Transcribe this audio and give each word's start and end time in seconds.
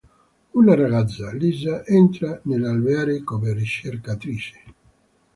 Una 0.53 0.73
ragazza, 0.73 1.31
Lisa, 1.31 1.85
entra 1.85 2.41
nell'alveare 2.45 3.21
come 3.21 3.53
ricercatrice. 3.53 4.63